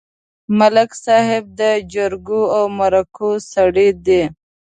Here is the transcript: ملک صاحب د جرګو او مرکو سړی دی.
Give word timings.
ملک 0.57 0.91
صاحب 1.05 1.43
د 1.59 1.61
جرګو 1.93 2.41
او 2.55 2.63
مرکو 2.79 3.29
سړی 3.53 3.89
دی. 4.05 4.21